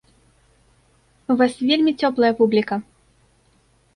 У 1.33 1.35
вас 1.41 1.53
вельмі 1.71 1.93
цёплая 2.03 2.31
публіка! 2.39 2.75